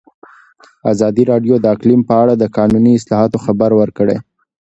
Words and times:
ازادي 0.91 1.23
راډیو 1.31 1.55
د 1.59 1.65
اقلیم 1.75 2.01
په 2.09 2.13
اړه 2.21 2.33
د 2.37 2.43
قانوني 2.57 2.91
اصلاحاتو 2.95 3.37
خبر 3.45 3.71
ورکړی. 3.81 4.17